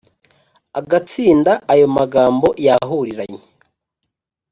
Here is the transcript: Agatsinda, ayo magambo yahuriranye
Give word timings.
Agatsinda, 0.79 1.51
ayo 1.73 1.87
magambo 1.97 2.47
yahuriranye 2.65 3.41